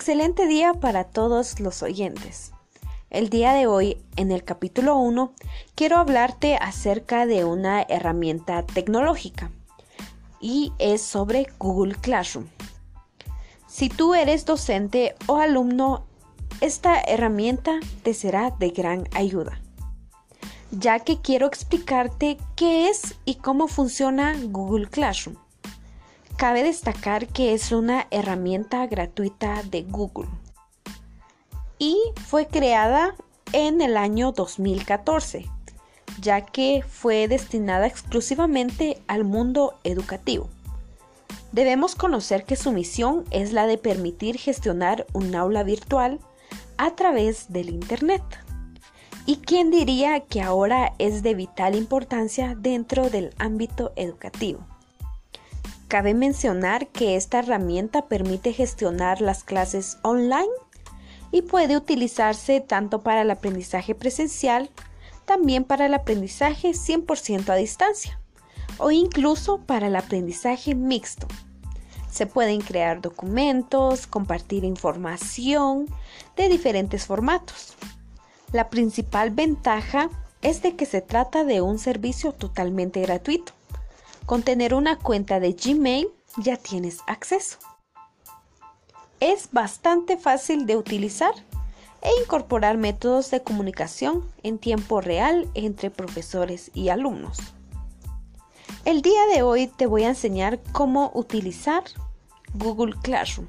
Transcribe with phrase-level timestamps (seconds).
[0.00, 2.52] Excelente día para todos los oyentes.
[3.10, 5.32] El día de hoy, en el capítulo 1,
[5.74, 9.50] quiero hablarte acerca de una herramienta tecnológica
[10.40, 12.46] y es sobre Google Classroom.
[13.66, 16.06] Si tú eres docente o alumno,
[16.60, 19.60] esta herramienta te será de gran ayuda,
[20.70, 25.47] ya que quiero explicarte qué es y cómo funciona Google Classroom.
[26.38, 30.28] Cabe destacar que es una herramienta gratuita de Google
[31.80, 33.16] y fue creada
[33.52, 35.46] en el año 2014,
[36.20, 40.48] ya que fue destinada exclusivamente al mundo educativo.
[41.50, 46.20] Debemos conocer que su misión es la de permitir gestionar un aula virtual
[46.76, 48.22] a través del Internet.
[49.26, 54.77] ¿Y quién diría que ahora es de vital importancia dentro del ámbito educativo?
[55.88, 60.52] Cabe mencionar que esta herramienta permite gestionar las clases online
[61.32, 64.68] y puede utilizarse tanto para el aprendizaje presencial,
[65.24, 68.20] también para el aprendizaje 100% a distancia
[68.76, 71.26] o incluso para el aprendizaje mixto.
[72.10, 75.86] Se pueden crear documentos, compartir información
[76.36, 77.76] de diferentes formatos.
[78.52, 80.10] La principal ventaja
[80.42, 83.57] es de que se trata de un servicio totalmente gratuito
[84.28, 87.56] con tener una cuenta de Gmail ya tienes acceso.
[89.20, 91.32] Es bastante fácil de utilizar
[92.02, 97.38] e incorporar métodos de comunicación en tiempo real entre profesores y alumnos.
[98.84, 101.84] El día de hoy te voy a enseñar cómo utilizar
[102.52, 103.48] Google Classroom.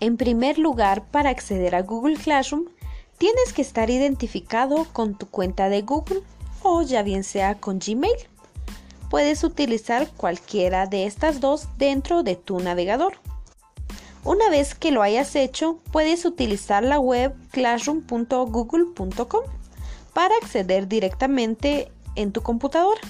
[0.00, 2.64] En primer lugar, para acceder a Google Classroom,
[3.18, 6.22] tienes que estar identificado con tu cuenta de Google
[6.62, 8.31] o ya bien sea con Gmail
[9.12, 13.12] puedes utilizar cualquiera de estas dos dentro de tu navegador.
[14.24, 19.42] Una vez que lo hayas hecho, puedes utilizar la web classroom.google.com
[20.14, 23.02] para acceder directamente en tu computadora.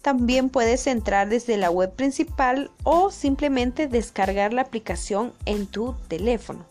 [0.00, 6.64] También puedes entrar desde la web principal o simplemente descargar la aplicación en tu teléfono.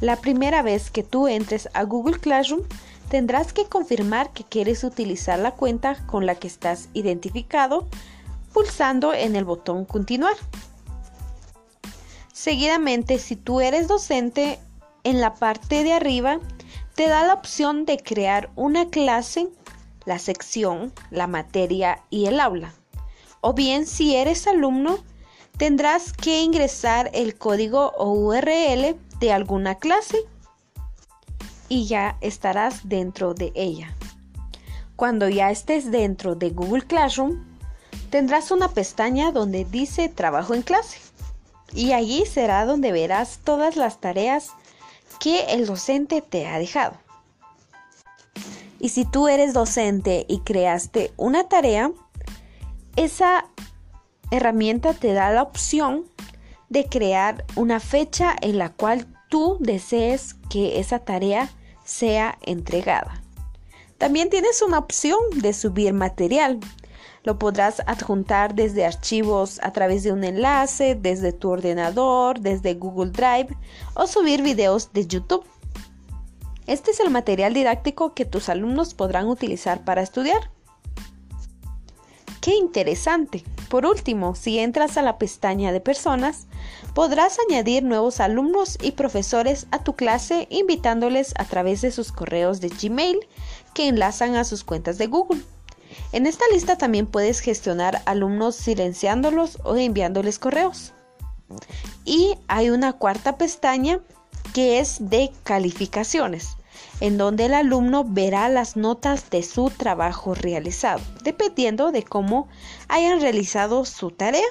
[0.00, 2.62] La primera vez que tú entres a Google Classroom,
[3.08, 7.86] tendrás que confirmar que quieres utilizar la cuenta con la que estás identificado
[8.52, 10.34] pulsando en el botón continuar.
[12.32, 14.58] Seguidamente, si tú eres docente,
[15.04, 16.40] en la parte de arriba
[16.94, 19.48] te da la opción de crear una clase,
[20.04, 22.72] la sección, la materia y el aula.
[23.40, 24.98] O bien, si eres alumno,
[25.58, 30.18] tendrás que ingresar el código o URL de alguna clase
[31.68, 33.94] y ya estarás dentro de ella.
[34.96, 37.44] Cuando ya estés dentro de Google Classroom,
[38.10, 40.98] tendrás una pestaña donde dice Trabajo en clase
[41.74, 44.50] y allí será donde verás todas las tareas
[45.20, 46.94] que el docente te ha dejado.
[48.78, 51.90] Y si tú eres docente y creaste una tarea,
[52.96, 53.46] esa
[54.30, 56.04] herramienta te da la opción
[56.68, 61.50] de crear una fecha en la cual tú desees que esa tarea
[61.84, 63.22] sea entregada.
[63.98, 66.60] También tienes una opción de subir material.
[67.22, 73.10] Lo podrás adjuntar desde archivos a través de un enlace, desde tu ordenador, desde Google
[73.10, 73.48] Drive
[73.94, 75.44] o subir videos de YouTube.
[76.66, 80.50] Este es el material didáctico que tus alumnos podrán utilizar para estudiar.
[82.46, 83.42] ¡Qué interesante!
[83.68, 86.46] Por último, si entras a la pestaña de personas,
[86.94, 92.60] podrás añadir nuevos alumnos y profesores a tu clase invitándoles a través de sus correos
[92.60, 93.18] de Gmail
[93.74, 95.42] que enlazan a sus cuentas de Google.
[96.12, 100.92] En esta lista también puedes gestionar alumnos silenciándolos o enviándoles correos.
[102.04, 103.98] Y hay una cuarta pestaña
[104.54, 106.56] que es de calificaciones
[107.00, 112.48] en donde el alumno verá las notas de su trabajo realizado, dependiendo de cómo
[112.88, 114.46] hayan realizado su tarea.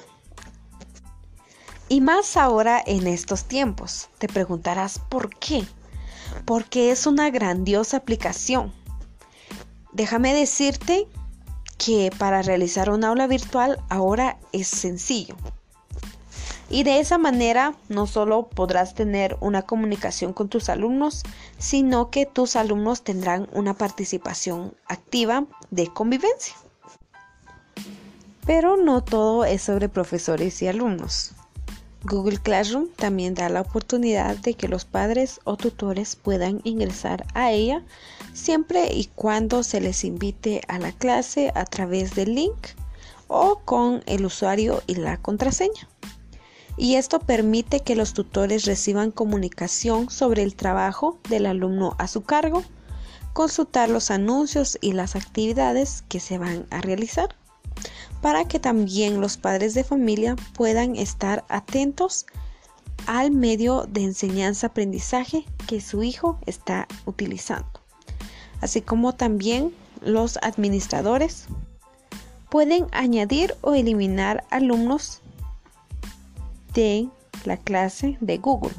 [1.87, 4.09] Y más ahora en estos tiempos.
[4.17, 5.63] Te preguntarás por qué.
[6.45, 8.73] Porque es una grandiosa aplicación.
[9.93, 11.07] Déjame decirte
[11.77, 15.35] que para realizar un aula virtual ahora es sencillo.
[16.69, 21.23] Y de esa manera no solo podrás tener una comunicación con tus alumnos,
[21.57, 26.55] sino que tus alumnos tendrán una participación activa de convivencia.
[28.45, 31.31] Pero no todo es sobre profesores y alumnos.
[32.03, 37.51] Google Classroom también da la oportunidad de que los padres o tutores puedan ingresar a
[37.51, 37.83] ella
[38.33, 42.67] siempre y cuando se les invite a la clase a través del link
[43.27, 45.89] o con el usuario y la contraseña.
[46.77, 52.23] Y esto permite que los tutores reciban comunicación sobre el trabajo del alumno a su
[52.23, 52.63] cargo,
[53.33, 57.35] consultar los anuncios y las actividades que se van a realizar,
[58.21, 62.25] para que también los padres de familia puedan estar atentos
[63.07, 67.81] al medio de enseñanza-aprendizaje que su hijo está utilizando,
[68.61, 71.47] así como también los administradores
[72.49, 75.21] pueden añadir o eliminar alumnos
[76.75, 77.09] de
[77.45, 78.75] la clase de Google.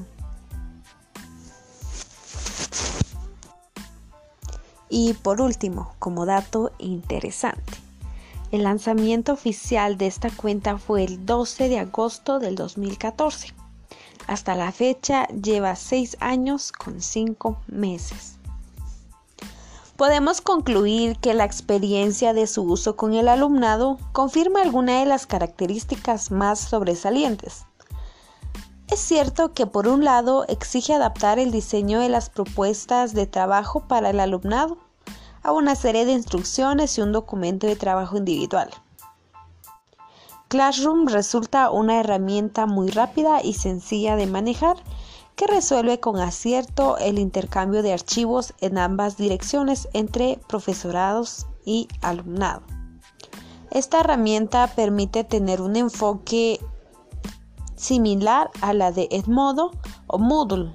[4.88, 7.72] Y por último, como dato interesante,
[8.52, 13.52] el lanzamiento oficial de esta cuenta fue el 12 de agosto del 2014.
[14.28, 18.36] Hasta la fecha lleva 6 años con 5 meses.
[19.96, 25.26] Podemos concluir que la experiencia de su uso con el alumnado confirma alguna de las
[25.26, 27.64] características más sobresalientes.
[28.88, 33.80] Es cierto que por un lado exige adaptar el diseño de las propuestas de trabajo
[33.88, 34.78] para el alumnado
[35.42, 38.70] a una serie de instrucciones y un documento de trabajo individual.
[40.48, 44.76] Classroom resulta una herramienta muy rápida y sencilla de manejar
[45.34, 52.62] que resuelve con acierto el intercambio de archivos en ambas direcciones entre profesorados y alumnado.
[53.72, 56.60] Esta herramienta permite tener un enfoque
[57.76, 59.70] similar a la de Edmodo
[60.06, 60.72] o Moodle.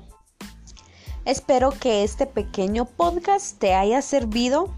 [1.26, 4.70] Espero que este pequeño podcast te haya servido.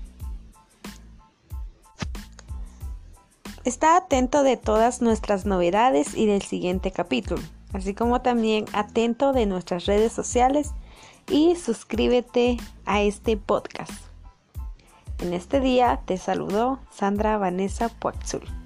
[3.63, 7.41] Está atento de todas nuestras novedades y del siguiente capítulo,
[7.71, 10.71] así como también atento de nuestras redes sociales
[11.29, 13.91] y suscríbete a este podcast.
[15.19, 18.62] En este día te saludó Sandra Vanessa Puaxul.